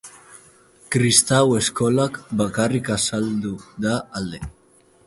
Kristau 0.95 1.43
Eskolak 1.59 2.17
bakarrik 2.41 2.91
azaldu 2.99 3.55
da 3.87 3.95
alde. 4.23 4.45